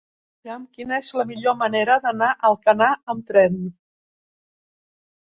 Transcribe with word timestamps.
Mira'm 0.45 0.63
quina 0.77 0.97
és 1.03 1.11
la 1.21 1.25
millor 1.33 1.57
manera 1.61 1.99
d'anar 2.07 2.31
a 2.33 2.41
Alcanar 2.51 2.91
amb 3.17 3.31
tren. 3.39 3.63